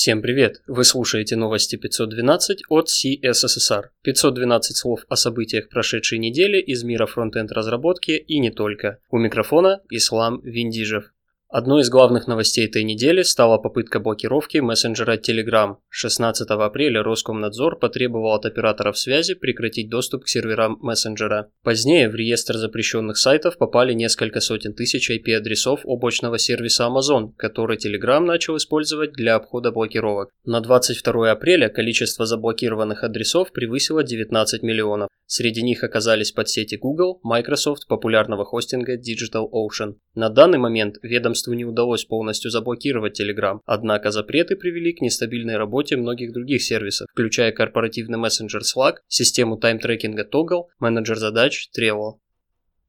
[0.00, 0.62] Всем привет!
[0.68, 3.86] Вы слушаете новости 512 от CSSR.
[4.04, 9.00] 512 слов о событиях прошедшей недели из мира фронтенд разработки и не только.
[9.10, 11.12] У микрофона Ислам Виндижев.
[11.50, 15.76] Одной из главных новостей этой недели стала попытка блокировки мессенджера Telegram.
[15.88, 21.48] 16 апреля Роскомнадзор потребовал от операторов связи прекратить доступ к серверам мессенджера.
[21.62, 28.20] Позднее в реестр запрещенных сайтов попали несколько сотен тысяч IP-адресов облачного сервиса Amazon, который Telegram
[28.20, 30.28] начал использовать для обхода блокировок.
[30.44, 35.08] На 22 апреля количество заблокированных адресов превысило 19 миллионов.
[35.30, 39.96] Среди них оказались подсети Google, Microsoft, популярного хостинга DigitalOcean.
[40.14, 40.96] На данный момент
[41.38, 47.06] ведомству не удалось полностью заблокировать Telegram, однако запреты привели к нестабильной работе многих других сервисов,
[47.12, 52.18] включая корпоративный мессенджер Slack, систему тайм-трекинга Toggle, менеджер задач Trello.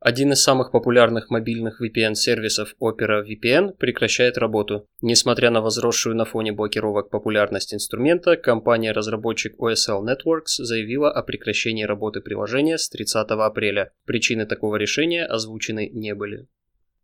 [0.00, 4.88] Один из самых популярных мобильных VPN-сервисов Opera VPN прекращает работу.
[5.00, 12.20] Несмотря на возросшую на фоне блокировок популярность инструмента, компания-разработчик OSL Networks заявила о прекращении работы
[12.20, 13.92] приложения с 30 апреля.
[14.04, 16.48] Причины такого решения озвучены не были.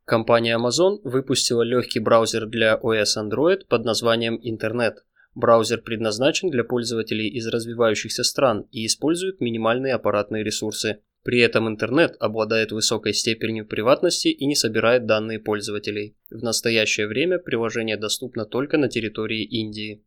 [0.09, 4.95] Компания Amazon выпустила легкий браузер для OS Android под названием Internet.
[5.35, 11.01] Браузер предназначен для пользователей из развивающихся стран и использует минимальные аппаратные ресурсы.
[11.25, 16.17] При этом интернет обладает высокой степенью приватности и не собирает данные пользователей.
[16.31, 20.03] В настоящее время приложение доступно только на территории Индии.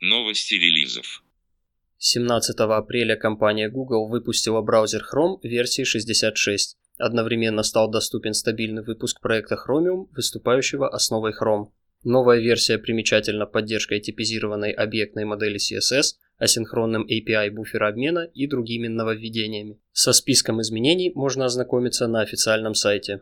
[0.00, 1.22] Новости релизов.
[1.98, 6.76] 17 апреля компания Google выпустила браузер Chrome версии 66.
[6.98, 11.68] Одновременно стал доступен стабильный выпуск проекта Chromium, выступающего основой Chrome.
[12.04, 19.78] Новая версия примечательна поддержкой типизированной объектной модели CSS, асинхронным API буфера обмена и другими нововведениями.
[19.92, 23.20] Со списком изменений можно ознакомиться на официальном сайте.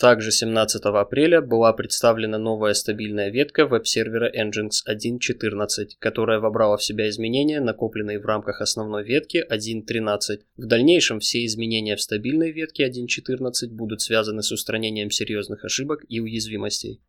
[0.00, 7.10] Также 17 апреля была представлена новая стабильная ветка веб-сервера Nginx 1.14, которая вобрала в себя
[7.10, 10.40] изменения, накопленные в рамках основной ветки 1.13.
[10.56, 16.18] В дальнейшем все изменения в стабильной ветке 1.14 будут связаны с устранением серьезных ошибок и
[16.18, 17.02] уязвимостей.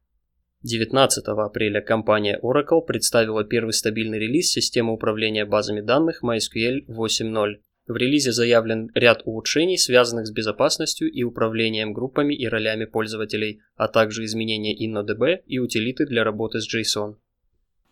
[0.64, 7.56] 19 апреля компания Oracle представила первый стабильный релиз системы управления базами данных MySQL 8.0.
[7.92, 13.90] В релизе заявлен ряд улучшений, связанных с безопасностью и управлением группами и ролями пользователей, а
[13.90, 17.18] также изменения InnoDB и утилиты для работы с JSON.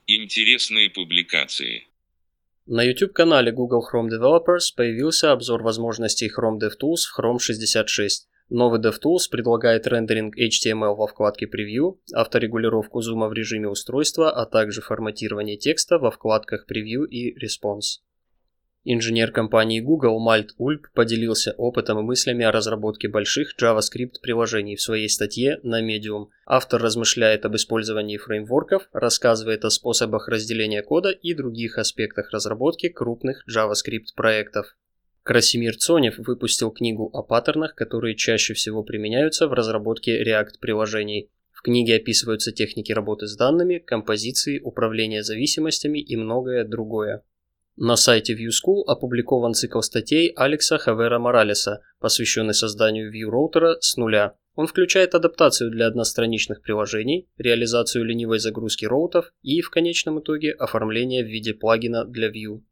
[0.08, 1.84] Интересные публикации.
[2.66, 8.30] На YouTube-канале Google Chrome Developers появился обзор возможностей Chrome DevTools в Chrome 66.
[8.50, 14.80] Новый DevTools предлагает рендеринг HTML во вкладке Preview, авторегулировку зума в режиме устройства, а также
[14.80, 18.00] форматирование текста во вкладках Preview и Response.
[18.86, 25.10] Инженер компании Google Мальт Ульп поделился опытом и мыслями о разработке больших JavaScript-приложений в своей
[25.10, 26.28] статье на Medium.
[26.46, 33.44] Автор размышляет об использовании фреймворков, рассказывает о способах разделения кода и других аспектах разработки крупных
[33.54, 34.78] JavaScript-проектов.
[35.24, 41.30] Красимир Цонев выпустил книгу о паттернах, которые чаще всего применяются в разработке React-приложений.
[41.52, 47.24] В книге описываются техники работы с данными, композиции, управления зависимостями и многое другое.
[47.82, 53.96] На сайте View School опубликован цикл статей Алекса Хавера Моралеса, посвященный созданию View роутера с
[53.96, 54.36] нуля.
[54.56, 61.24] Он включает адаптацию для одностраничных приложений, реализацию ленивой загрузки роутов и, в конечном итоге, оформление
[61.24, 62.64] в виде плагина для View.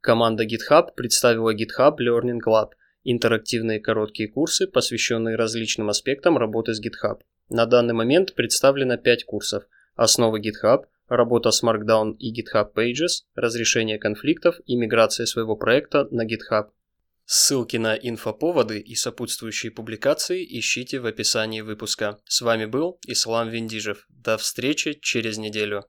[0.00, 2.70] Команда GitHub представила GitHub Learning Lab–
[3.04, 7.18] интерактивные короткие курсы, посвященные различным аспектам работы с GitHub.
[7.50, 9.64] На данный момент представлено 5 курсов.
[9.96, 16.26] Основы GitHub, работа с Markdown и GitHub Pages, разрешение конфликтов и миграция своего проекта на
[16.26, 16.70] GitHub.
[17.28, 22.20] Ссылки на инфоповоды и сопутствующие публикации ищите в описании выпуска.
[22.24, 24.06] С вами был Ислам Виндижев.
[24.08, 25.84] До встречи через неделю.